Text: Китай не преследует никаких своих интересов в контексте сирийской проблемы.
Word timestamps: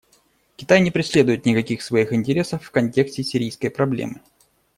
Китай 0.55 0.81
не 0.81 0.89
преследует 0.89 1.45
никаких 1.45 1.83
своих 1.83 2.11
интересов 2.11 2.63
в 2.65 2.71
контексте 2.71 3.23
сирийской 3.23 3.69
проблемы. 3.69 4.19